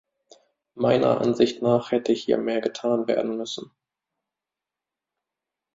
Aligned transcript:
Meiner 0.73 1.21
Ansicht 1.21 1.61
nach 1.61 1.91
hätte 1.91 2.11
hier 2.11 2.39
mehr 2.39 2.59
getan 2.59 3.07
werden 3.07 3.37
müssen. 3.37 3.69